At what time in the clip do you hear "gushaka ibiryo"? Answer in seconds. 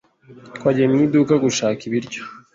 1.43-2.21